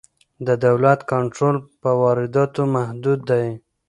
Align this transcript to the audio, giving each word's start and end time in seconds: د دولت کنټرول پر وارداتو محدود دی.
د 0.47 0.49
دولت 0.65 0.99
کنټرول 1.11 1.55
پر 1.81 1.93
وارداتو 2.01 2.61
محدود 2.75 3.19
دی. 3.29 3.47